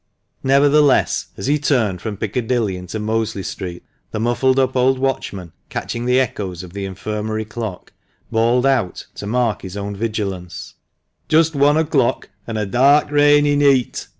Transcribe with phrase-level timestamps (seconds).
[0.41, 6.05] Nevertheless as he turned from Piccadilly into Mosley Street, the muffled up old watchman, catching
[6.05, 7.93] the echoes of the Infirmary clock,
[8.31, 10.73] bawled out, to mark his own vigilance,
[11.29, 14.07] "Just one o'clock, an' a dark, rainy neet!"